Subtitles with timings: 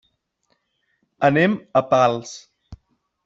[1.29, 2.33] Anem a Pals.